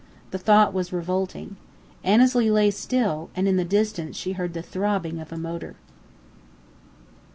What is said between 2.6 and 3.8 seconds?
still; and in the